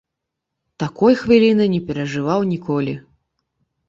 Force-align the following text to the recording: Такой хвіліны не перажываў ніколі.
Такой 0.83 1.13
хвіліны 1.19 1.67
не 1.73 1.81
перажываў 1.89 2.41
ніколі. 2.53 2.97